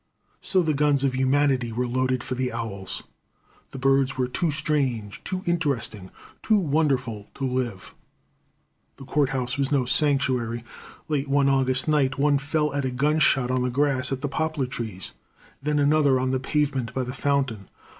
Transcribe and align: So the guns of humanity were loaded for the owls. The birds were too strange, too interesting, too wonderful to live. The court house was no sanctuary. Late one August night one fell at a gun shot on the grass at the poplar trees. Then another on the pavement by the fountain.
So 0.41 0.63
the 0.63 0.73
guns 0.73 1.03
of 1.03 1.13
humanity 1.13 1.71
were 1.71 1.85
loaded 1.85 2.23
for 2.23 2.33
the 2.33 2.51
owls. 2.51 3.03
The 3.69 3.77
birds 3.77 4.17
were 4.17 4.27
too 4.27 4.49
strange, 4.49 5.23
too 5.23 5.43
interesting, 5.45 6.09
too 6.41 6.57
wonderful 6.57 7.27
to 7.35 7.45
live. 7.45 7.93
The 8.97 9.05
court 9.05 9.29
house 9.29 9.59
was 9.59 9.71
no 9.71 9.85
sanctuary. 9.85 10.63
Late 11.07 11.27
one 11.29 11.49
August 11.49 11.87
night 11.87 12.17
one 12.17 12.39
fell 12.39 12.73
at 12.73 12.83
a 12.83 12.89
gun 12.89 13.19
shot 13.19 13.51
on 13.51 13.61
the 13.61 13.69
grass 13.69 14.11
at 14.11 14.21
the 14.21 14.27
poplar 14.27 14.65
trees. 14.65 15.11
Then 15.61 15.77
another 15.77 16.19
on 16.19 16.31
the 16.31 16.39
pavement 16.39 16.95
by 16.95 17.03
the 17.03 17.13
fountain. 17.13 17.69